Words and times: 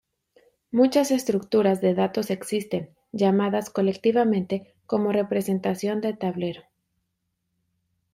Muchas 0.71 1.11
estructuras 1.11 1.79
de 1.79 1.93
datos 1.93 2.31
existen, 2.31 2.89
llamadas 3.11 3.69
colectivamente 3.69 4.73
como 4.87 5.11
representación 5.11 6.01
del 6.01 6.17
tablero. 6.17 6.63